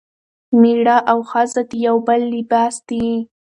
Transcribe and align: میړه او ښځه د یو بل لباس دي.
میړه 0.61 0.97
او 1.11 1.19
ښځه 1.31 1.61
د 1.69 1.71
یو 1.87 1.97
بل 2.07 2.21
لباس 2.35 2.75
دي. 2.89 3.07